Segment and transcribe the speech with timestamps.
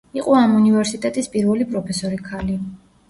[0.19, 2.57] იყო ამ უნივერსიტეტის პირველი პროფესორი ქალი.